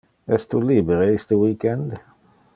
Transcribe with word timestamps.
Es 0.37 0.47
tu 0.53 0.61
libere 0.69 1.11
iste 1.19 1.39
week-end? 1.43 1.95